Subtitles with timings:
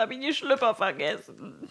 [0.00, 1.70] habe ich die Schlüpper vergessen.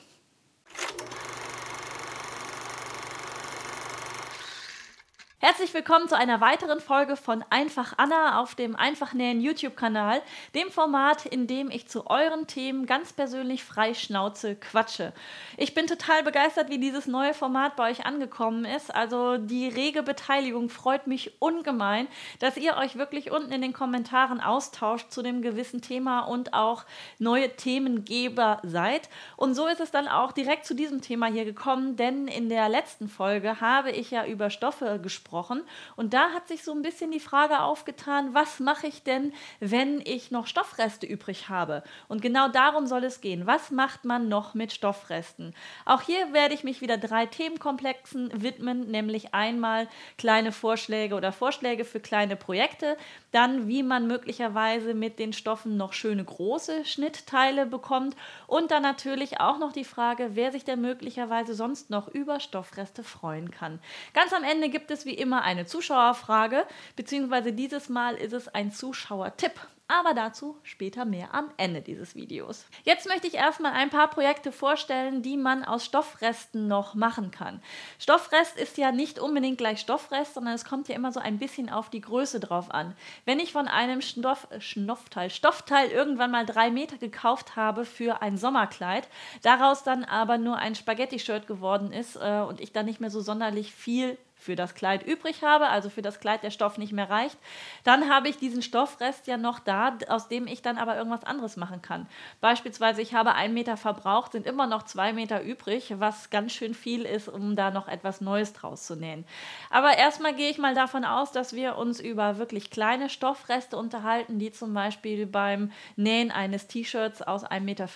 [5.41, 10.21] Herzlich willkommen zu einer weiteren Folge von Einfach Anna auf dem Einfachnähen YouTube-Kanal,
[10.53, 15.13] dem Format, in dem ich zu euren Themen ganz persönlich frei Schnauze quatsche.
[15.55, 18.93] Ich bin total begeistert, wie dieses neue Format bei euch angekommen ist.
[18.93, 22.09] Also die rege Beteiligung freut mich ungemein,
[22.39, 26.83] dass ihr euch wirklich unten in den Kommentaren austauscht zu dem gewissen Thema und auch
[27.17, 29.07] neue Themengeber seid.
[29.37, 32.67] Und so ist es dann auch direkt zu diesem Thema hier gekommen, denn in der
[32.67, 35.61] letzten Folge habe ich ja über Stoffe gesprochen gesprochen.
[35.95, 40.01] Und da hat sich so ein bisschen die Frage aufgetan, was mache ich denn, wenn
[40.01, 41.83] ich noch Stoffreste übrig habe?
[42.07, 43.45] Und genau darum soll es gehen.
[43.45, 45.53] Was macht man noch mit Stoffresten?
[45.85, 51.85] Auch hier werde ich mich wieder drei Themenkomplexen widmen, nämlich einmal kleine Vorschläge oder Vorschläge
[51.85, 52.97] für kleine Projekte,
[53.31, 58.15] dann wie man möglicherweise mit den Stoffen noch schöne große Schnittteile bekommt
[58.47, 63.03] und dann natürlich auch noch die Frage, wer sich denn möglicherweise sonst noch über Stoffreste
[63.03, 63.79] freuen kann.
[64.13, 68.71] Ganz am Ende gibt es wie immer eine Zuschauerfrage, beziehungsweise dieses Mal ist es ein
[68.71, 69.53] Zuschauertipp
[69.89, 72.65] aber dazu später mehr am Ende dieses Videos.
[72.83, 77.59] Jetzt möchte ich erstmal ein paar Projekte vorstellen, die man aus Stoffresten noch machen kann.
[77.97, 81.71] Stoffrest ist ja nicht unbedingt gleich Stoffrest, sondern es kommt ja immer so ein bisschen
[81.71, 82.95] auf die Größe drauf an.
[83.25, 88.37] Wenn ich von einem Stoff, Stoffteil, Stoffteil irgendwann mal drei Meter gekauft habe für ein
[88.37, 89.07] Sommerkleid,
[89.41, 93.21] daraus dann aber nur ein Spaghetti-Shirt geworden ist äh, und ich dann nicht mehr so
[93.21, 97.09] sonderlich viel für das Kleid übrig habe, also für das Kleid der Stoff nicht mehr
[97.09, 97.37] reicht,
[97.83, 101.57] dann habe ich diesen Stoffrest ja noch da, aus dem ich dann aber irgendwas anderes
[101.57, 102.07] machen kann.
[102.39, 106.73] Beispielsweise, ich habe einen Meter verbraucht, sind immer noch zwei Meter übrig, was ganz schön
[106.73, 109.25] viel ist, um da noch etwas Neues draus zu nähen.
[109.69, 114.39] Aber erstmal gehe ich mal davon aus, dass wir uns über wirklich kleine Stoffreste unterhalten,
[114.39, 117.89] die zum Beispiel beim Nähen eines T-Shirts aus 1,50 Meter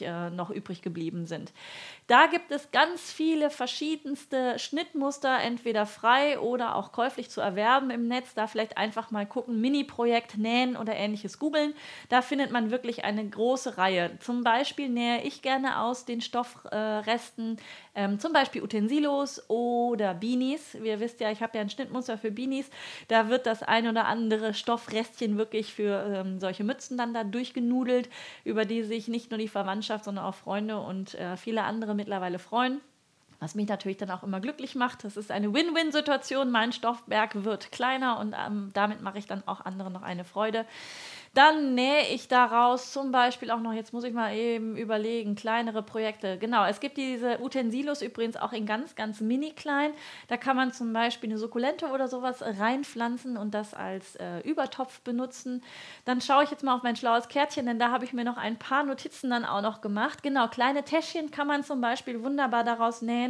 [0.00, 1.52] äh, noch übrig geblieben sind.
[2.08, 8.08] Da gibt es ganz viele verschiedenste Schnittmuster, entweder frei oder auch käuflich zu erwerben im
[8.08, 8.32] Netz.
[8.32, 11.74] Da vielleicht einfach mal gucken, Mini-Projekt nähen oder ähnliches googeln.
[12.08, 14.18] Da findet man wirklich eine große Reihe.
[14.20, 17.60] Zum Beispiel nähe ich gerne aus den Stoffresten äh,
[17.94, 20.76] ähm, zum Beispiel Utensilos oder Beanies.
[20.76, 22.70] Ihr wisst ja, ich habe ja ein Schnittmuster für Beanies.
[23.08, 28.08] Da wird das ein oder andere Stoffrestchen wirklich für ähm, solche Mützen dann da durchgenudelt,
[28.44, 32.38] über die sich nicht nur die Verwandtschaft, sondern auch Freunde und äh, viele andere mittlerweile
[32.38, 32.80] freuen.
[33.40, 35.04] Was mich natürlich dann auch immer glücklich macht.
[35.04, 36.50] Das ist eine Win-Win-Situation.
[36.50, 40.64] Mein Stoffberg wird kleiner und ähm, damit mache ich dann auch anderen noch eine Freude.
[41.34, 45.82] Dann nähe ich daraus zum Beispiel auch noch, jetzt muss ich mal eben überlegen, kleinere
[45.82, 46.38] Projekte.
[46.38, 49.92] Genau, es gibt diese Utensilos übrigens auch in ganz, ganz mini klein.
[50.28, 55.00] Da kann man zum Beispiel eine Sukkulente oder sowas reinpflanzen und das als äh, Übertopf
[55.02, 55.62] benutzen.
[56.06, 58.36] Dann schaue ich jetzt mal auf mein schlaues Kärtchen, denn da habe ich mir noch
[58.36, 60.22] ein paar Notizen dann auch noch gemacht.
[60.22, 63.27] Genau, kleine Täschchen kann man zum Beispiel wunderbar daraus nähen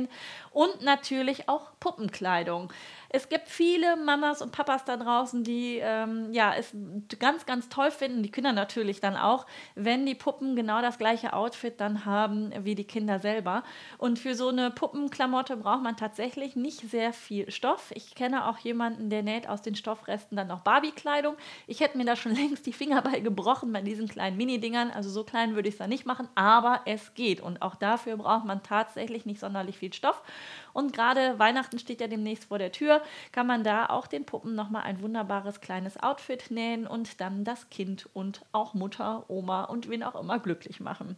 [0.52, 2.72] und natürlich auch Puppenkleidung.
[3.10, 6.74] Es gibt viele Mamas und Papas da draußen, die ähm, ja, es
[7.18, 11.32] ganz, ganz toll finden, die Kinder natürlich dann auch, wenn die Puppen genau das gleiche
[11.32, 13.62] Outfit dann haben wie die Kinder selber.
[13.96, 17.90] Und für so eine Puppenklamotte braucht man tatsächlich nicht sehr viel Stoff.
[17.94, 21.36] Ich kenne auch jemanden, der näht aus den Stoffresten dann noch Barbie-Kleidung.
[21.66, 24.90] Ich hätte mir da schon längst die Finger bei gebrochen bei diesen kleinen Mini-Dingern.
[24.90, 27.40] Also so klein würde ich es da nicht machen, aber es geht.
[27.40, 30.22] Und auch dafür braucht man tatsächlich nicht sonderlich viel Stoff.
[30.78, 33.02] Und gerade Weihnachten steht ja demnächst vor der Tür,
[33.32, 37.68] kann man da auch den Puppen nochmal ein wunderbares kleines Outfit nähen und dann das
[37.68, 41.16] Kind und auch Mutter, Oma und wen auch immer glücklich machen.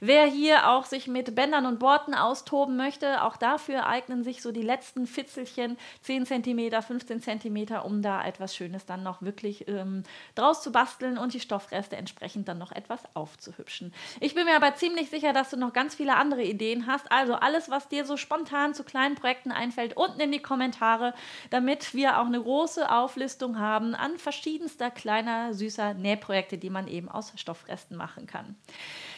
[0.00, 4.52] Wer hier auch sich mit Bändern und Borten austoben möchte, auch dafür eignen sich so
[4.52, 10.02] die letzten Fitzelchen, 10 cm, 15 cm, um da etwas Schönes dann noch wirklich ähm,
[10.34, 13.92] draus zu basteln und die Stoffreste entsprechend dann noch etwas aufzuhübschen.
[14.20, 17.10] Ich bin mir aber ziemlich sicher, dass du noch ganz viele andere Ideen hast.
[17.10, 21.14] Also alles, was dir so spontan zu kleinen Projekten einfällt, unten in die Kommentare,
[21.50, 27.08] damit wir auch eine große Auflistung haben an verschiedenster kleiner, süßer Nähprojekte, die man eben
[27.08, 28.56] aus Stoffresten machen kann.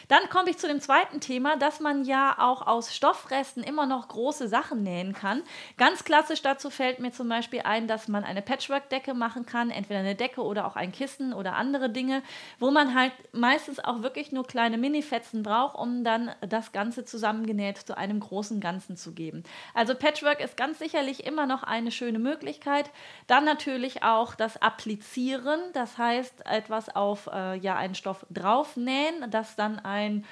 [0.07, 4.07] Dann komme ich zu dem zweiten Thema, dass man ja auch aus Stoffresten immer noch
[4.07, 5.43] große Sachen nähen kann.
[5.77, 9.99] Ganz klassisch dazu fällt mir zum Beispiel ein, dass man eine Patchwork-Decke machen kann, entweder
[9.99, 12.23] eine Decke oder auch ein Kissen oder andere Dinge,
[12.57, 17.77] wo man halt meistens auch wirklich nur kleine Mini-Fetzen braucht, um dann das Ganze zusammengenäht
[17.77, 19.43] zu einem großen Ganzen zu geben.
[19.73, 22.89] Also Patchwork ist ganz sicherlich immer noch eine schöne Möglichkeit.
[23.27, 29.57] Dann natürlich auch das Applizieren, das heißt etwas auf äh, ja, einen Stoff draufnähen, das
[29.57, 30.25] dann ein ein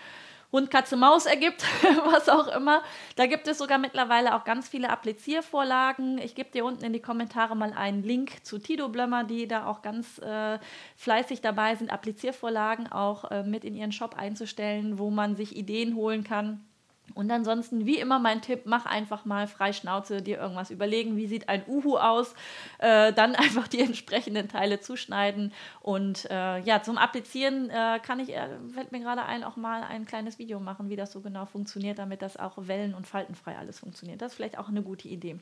[0.51, 1.65] Hund, Katze, Maus ergibt,
[2.05, 2.81] was auch immer.
[3.15, 6.17] Da gibt es sogar mittlerweile auch ganz viele Appliziervorlagen.
[6.17, 9.65] Ich gebe dir unten in die Kommentare mal einen Link zu Tido Blömmer, die da
[9.65, 10.59] auch ganz äh,
[10.95, 15.95] fleißig dabei sind, Appliziervorlagen auch äh, mit in ihren Shop einzustellen, wo man sich Ideen
[15.95, 16.63] holen kann
[17.15, 21.15] und ansonsten, wie immer, mein Tipp: mach einfach mal frei Schnauze, dir irgendwas überlegen.
[21.15, 22.35] Wie sieht ein Uhu aus?
[22.77, 25.53] Äh, dann einfach die entsprechenden Teile zuschneiden.
[25.81, 29.83] Und äh, ja, zum Applizieren äh, kann ich, äh, fällt mir gerade ein, auch mal
[29.83, 33.57] ein kleines Video machen, wie das so genau funktioniert, damit das auch wellen- und faltenfrei
[33.57, 34.21] alles funktioniert.
[34.21, 35.39] Das ist vielleicht auch eine gute Idee.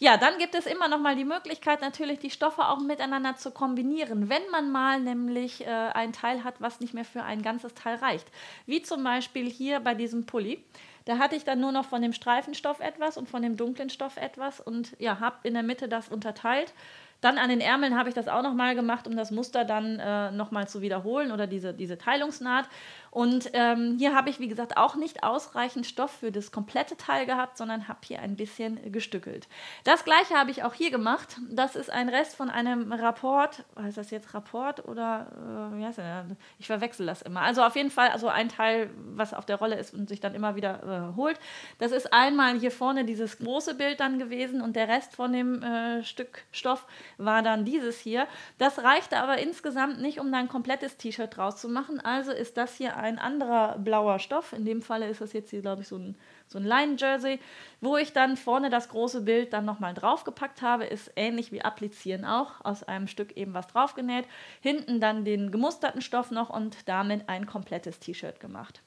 [0.00, 3.50] Ja, dann gibt es immer noch mal die Möglichkeit, natürlich die Stoffe auch miteinander zu
[3.50, 7.74] kombinieren, wenn man mal nämlich äh, ein Teil hat, was nicht mehr für ein ganzes
[7.74, 8.26] Teil reicht.
[8.66, 10.62] Wie zum Beispiel hier bei diesem Pulli.
[11.08, 14.18] Da hatte ich dann nur noch von dem Streifenstoff etwas und von dem dunklen Stoff
[14.18, 16.74] etwas und ja, habe in der Mitte das unterteilt.
[17.22, 20.30] Dann an den Ärmeln habe ich das auch nochmal gemacht, um das Muster dann äh,
[20.32, 22.66] nochmal zu wiederholen oder diese, diese Teilungsnaht.
[23.10, 27.26] Und ähm, hier habe ich, wie gesagt, auch nicht ausreichend Stoff für das komplette Teil
[27.26, 29.48] gehabt, sondern habe hier ein bisschen gestückelt.
[29.84, 31.40] Das gleiche habe ich auch hier gemacht.
[31.50, 33.64] Das ist ein Rest von einem Rapport.
[33.80, 36.26] Heißt das jetzt Rapport oder äh, wie heißt der?
[36.58, 37.42] Ich verwechsel das immer.
[37.42, 40.34] Also auf jeden Fall also ein Teil, was auf der Rolle ist und sich dann
[40.34, 41.38] immer wieder äh, holt.
[41.78, 45.62] Das ist einmal hier vorne dieses große Bild dann gewesen und der Rest von dem
[45.62, 48.26] äh, Stück Stoff war dann dieses hier.
[48.58, 52.00] Das reichte aber insgesamt nicht, um dann ein komplettes T-Shirt draus zu machen.
[52.00, 54.52] Also ist das hier ein anderer blauer Stoff.
[54.52, 56.16] In dem Falle ist das jetzt hier, glaube ich, so ein,
[56.46, 57.40] so ein Line-Jersey,
[57.80, 60.84] wo ich dann vorne das große Bild dann nochmal draufgepackt habe.
[60.84, 64.26] Ist ähnlich wie Applizieren auch, aus einem Stück eben was draufgenäht.
[64.60, 68.82] Hinten dann den gemusterten Stoff noch und damit ein komplettes T-Shirt gemacht.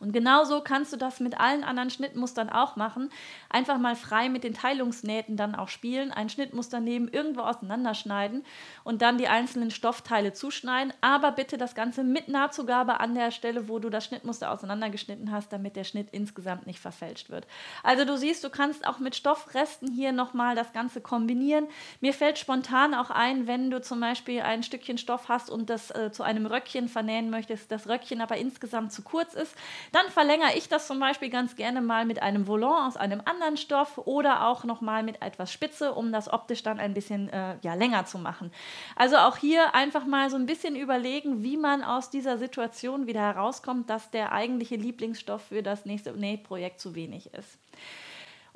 [0.00, 3.10] Und genauso kannst du das mit allen anderen Schnittmustern auch machen.
[3.48, 8.44] Einfach mal frei mit den Teilungsnähten dann auch spielen, ein Schnittmuster nehmen, irgendwo auseinanderschneiden
[8.84, 10.92] und dann die einzelnen Stoffteile zuschneiden.
[11.00, 15.52] Aber bitte das Ganze mit Nahtzugabe an der Stelle, wo du das Schnittmuster auseinandergeschnitten hast,
[15.52, 17.46] damit der Schnitt insgesamt nicht verfälscht wird.
[17.82, 21.66] Also du siehst, du kannst auch mit Stoffresten hier nochmal das Ganze kombinieren.
[22.00, 25.90] Mir fällt spontan auch ein, wenn du zum Beispiel ein Stückchen Stoff hast und das
[25.90, 29.54] äh, zu einem Röckchen vernähen möchtest, das Röckchen aber insgesamt zu kurz ist,
[29.92, 33.56] dann verlängere ich das zum Beispiel ganz gerne mal mit einem Volant aus einem anderen
[33.56, 37.74] Stoff oder auch nochmal mit etwas Spitze, um das optisch dann ein bisschen äh, ja,
[37.74, 38.52] länger zu machen.
[38.94, 43.20] Also auch hier einfach mal so ein bisschen überlegen, wie man aus dieser Situation wieder
[43.20, 47.58] herauskommt, dass der eigentliche Lieblingsstoff für das nächste Nähprojekt zu wenig ist.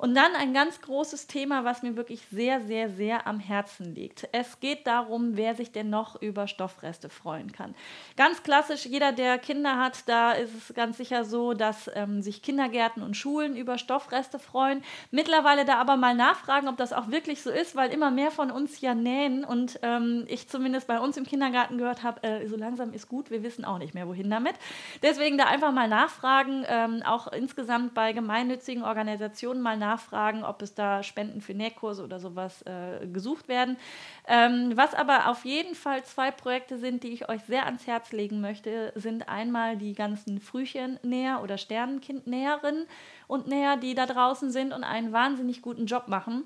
[0.01, 4.27] Und dann ein ganz großes Thema, was mir wirklich sehr, sehr, sehr am Herzen liegt.
[4.31, 7.75] Es geht darum, wer sich denn noch über Stoffreste freuen kann.
[8.17, 12.41] Ganz klassisch, jeder, der Kinder hat, da ist es ganz sicher so, dass ähm, sich
[12.41, 14.83] Kindergärten und Schulen über Stoffreste freuen.
[15.11, 18.49] Mittlerweile da aber mal nachfragen, ob das auch wirklich so ist, weil immer mehr von
[18.49, 22.57] uns ja nähen und ähm, ich zumindest bei uns im Kindergarten gehört habe, äh, so
[22.57, 24.55] langsam ist gut, wir wissen auch nicht mehr, wohin damit.
[25.03, 30.61] Deswegen da einfach mal nachfragen, ähm, auch insgesamt bei gemeinnützigen Organisationen mal nachfragen nachfragen, ob
[30.61, 33.77] es da Spenden für Nähkurse oder sowas äh, gesucht werden.
[34.27, 38.11] Ähm, was aber auf jeden Fall zwei Projekte sind, die ich euch sehr ans Herz
[38.11, 42.85] legen möchte, sind einmal die ganzen Frühchennäher oder Sternenkindnäherinnen
[43.27, 46.43] und Näher, die da draußen sind und einen wahnsinnig guten Job machen.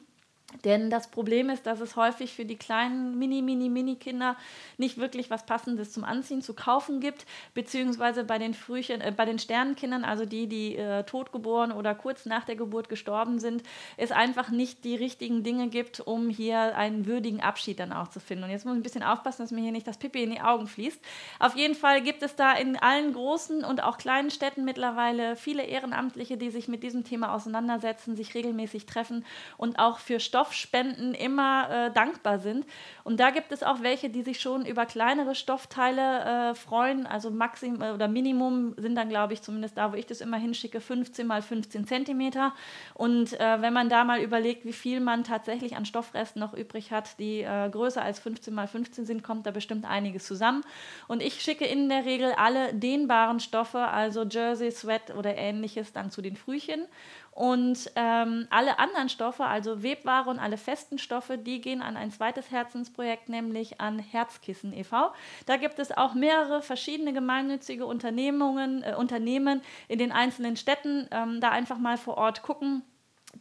[0.64, 4.38] Denn das Problem ist, dass es häufig für die kleinen Mini, Mini, Mini-Kinder
[4.78, 9.26] nicht wirklich was Passendes zum Anziehen zu kaufen gibt, beziehungsweise bei den Frühchen, äh, bei
[9.26, 13.64] den Sternenkindern, also die, die äh, totgeboren oder kurz nach der Geburt gestorben sind,
[13.98, 18.20] es einfach nicht die richtigen Dinge gibt, um hier einen würdigen Abschied dann auch zu
[18.20, 18.46] finden.
[18.46, 20.42] Und jetzt muss ich ein bisschen aufpassen, dass mir hier nicht das Pipi in die
[20.42, 21.02] Augen fließt.
[21.40, 25.64] Auf jeden Fall gibt es da in allen großen und auch kleinen Städten mittlerweile viele
[25.64, 29.26] Ehrenamtliche, die sich mit diesem Thema auseinandersetzen, sich regelmäßig treffen
[29.58, 32.66] und auch für Stoff Stoffspenden immer äh, dankbar sind.
[33.06, 37.06] Und da gibt es auch welche, die sich schon über kleinere Stoffteile äh, freuen.
[37.06, 40.36] Also Maximum äh, oder Minimum sind dann, glaube ich, zumindest da, wo ich das immer
[40.36, 42.54] hinschicke, 15 mal 15 Zentimeter.
[42.96, 46.92] Und äh, wenn man da mal überlegt, wie viel man tatsächlich an Stoffresten noch übrig
[46.92, 50.66] hat, die äh, größer als 15 mal 15 sind, kommt da bestimmt einiges zusammen.
[51.08, 56.12] Und ich schicke in der Regel alle dehnbaren Stoffe, also Jersey, Sweat oder ähnliches, dann
[56.12, 56.88] zu den Frühchen.
[57.36, 62.10] Und ähm, alle anderen Stoffe, also Webware und alle festen Stoffe, die gehen an ein
[62.10, 65.12] zweites Herzensprojekt, nämlich an Herzkissen e.V.
[65.46, 71.10] Da gibt es auch mehrere verschiedene gemeinnützige Unternehmungen, äh, Unternehmen in den einzelnen Städten.
[71.12, 72.84] Ähm, da einfach mal vor Ort gucken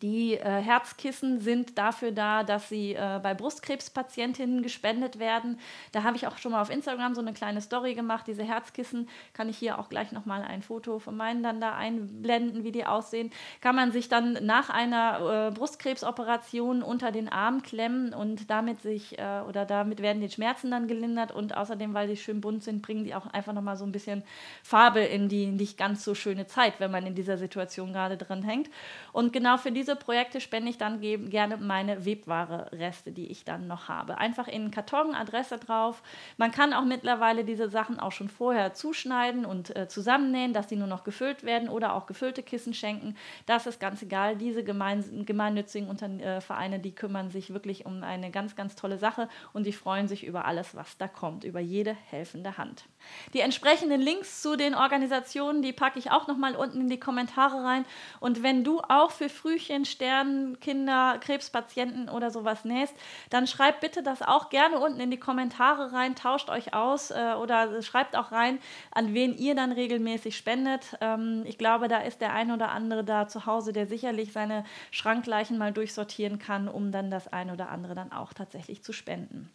[0.02, 5.60] Die äh, Herzkissen sind dafür da, dass sie äh, bei Brustkrebspatientinnen gespendet werden.
[5.92, 8.26] Da habe ich auch schon mal auf Instagram so eine kleine Story gemacht.
[8.26, 12.64] Diese Herzkissen kann ich hier auch gleich nochmal ein Foto von meinen dann da einblenden,
[12.64, 13.30] wie die aussehen.
[13.60, 19.18] Kann man sich dann nach einer äh, Brustkrebsoperation unter den Arm klemmen und damit sich
[19.18, 22.82] äh, oder damit werden die Schmerzen dann gelindert und außerdem, weil sie schön bunt sind,
[22.82, 24.24] bringen die auch einfach nochmal so ein bisschen
[24.64, 28.42] Farbe in die nicht ganz so schöne Zeit, wenn man in dieser Situation gerade drin
[28.42, 28.68] hängt.
[29.12, 33.66] Und genau für diese diese Projekte spende ich dann gerne meine Webware-Reste, die ich dann
[33.66, 34.16] noch habe.
[34.16, 36.02] Einfach in einen Karton, Adresse drauf.
[36.38, 40.76] Man kann auch mittlerweile diese Sachen auch schon vorher zuschneiden und äh, zusammennähen, dass sie
[40.76, 43.14] nur noch gefüllt werden oder auch gefüllte Kissen schenken.
[43.44, 44.36] Das ist ganz egal.
[44.36, 48.96] Diese gemein, gemeinnützigen Unter äh, Vereine, die kümmern sich wirklich um eine ganz, ganz tolle
[48.96, 52.86] Sache und die freuen sich über alles, was da kommt, über jede helfende Hand.
[53.34, 56.98] Die entsprechenden Links zu den Organisationen, die packe ich auch noch mal unten in die
[56.98, 57.84] Kommentare rein.
[58.20, 62.94] Und wenn du auch für Frühchen Mädchen, Sternen, Kinder, Krebspatienten oder sowas nähst,
[63.30, 67.34] dann schreibt bitte das auch gerne unten in die Kommentare rein, tauscht euch aus äh,
[67.40, 68.58] oder schreibt auch rein,
[68.92, 70.96] an wen ihr dann regelmäßig spendet.
[71.00, 74.64] Ähm, ich glaube, da ist der ein oder andere da zu Hause, der sicherlich seine
[74.90, 79.50] Schrankleichen mal durchsortieren kann, um dann das ein oder andere dann auch tatsächlich zu spenden.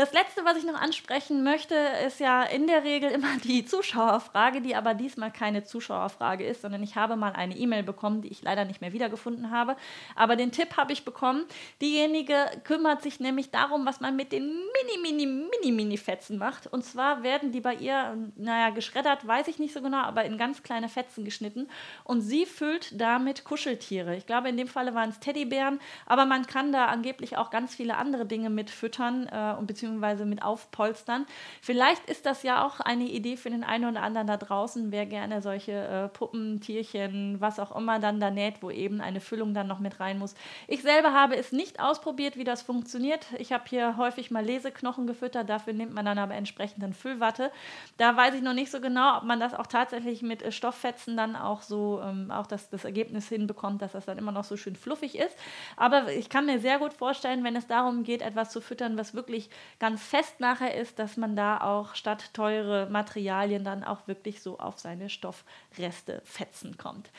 [0.00, 1.74] Das letzte, was ich noch ansprechen möchte,
[2.06, 6.82] ist ja in der Regel immer die Zuschauerfrage, die aber diesmal keine Zuschauerfrage ist, sondern
[6.82, 9.76] ich habe mal eine E-Mail bekommen, die ich leider nicht mehr wiedergefunden habe.
[10.16, 11.44] Aber den Tipp habe ich bekommen.
[11.82, 16.66] Diejenige kümmert sich nämlich darum, was man mit den mini, mini, mini, mini Fetzen macht.
[16.66, 20.38] Und zwar werden die bei ihr, naja, geschreddert, weiß ich nicht so genau, aber in
[20.38, 21.68] ganz kleine Fetzen geschnitten.
[22.04, 24.16] Und sie füllt damit Kuscheltiere.
[24.16, 27.74] Ich glaube, in dem Falle waren es Teddybären, aber man kann da angeblich auch ganz
[27.74, 31.26] viele andere Dinge mit füttern äh, und beziehungsweise beziehungsweise mit aufpolstern.
[31.60, 35.06] Vielleicht ist das ja auch eine Idee für den einen oder anderen da draußen, wer
[35.06, 39.54] gerne solche äh, Puppen, Tierchen, was auch immer dann da näht, wo eben eine Füllung
[39.54, 40.34] dann noch mit rein muss.
[40.68, 43.26] Ich selber habe es nicht ausprobiert, wie das funktioniert.
[43.38, 47.50] Ich habe hier häufig mal Leseknochen gefüttert, dafür nimmt man dann aber entsprechend dann Füllwatte.
[47.96, 51.16] Da weiß ich noch nicht so genau, ob man das auch tatsächlich mit äh, Stofffetzen
[51.16, 54.56] dann auch so, ähm, auch das, das Ergebnis hinbekommt, dass das dann immer noch so
[54.56, 55.36] schön fluffig ist.
[55.76, 59.14] Aber ich kann mir sehr gut vorstellen, wenn es darum geht, etwas zu füttern, was
[59.14, 64.42] wirklich ganz fest nachher ist, dass man da auch statt teure Materialien dann auch wirklich
[64.42, 67.10] so auf seine Stoffreste fetzen kommt.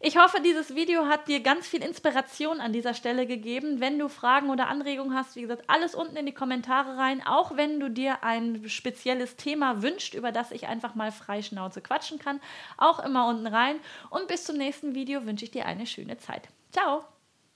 [0.00, 3.80] Ich hoffe, dieses Video hat dir ganz viel Inspiration an dieser Stelle gegeben.
[3.80, 7.24] Wenn du Fragen oder Anregungen hast, wie gesagt, alles unten in die Kommentare rein.
[7.24, 11.82] Auch wenn du dir ein spezielles Thema wünscht, über das ich einfach mal frei Schnauze
[11.82, 12.40] quatschen kann,
[12.78, 13.76] auch immer unten rein.
[14.08, 16.48] Und bis zum nächsten Video wünsche ich dir eine schöne Zeit.
[16.72, 17.04] Ciao!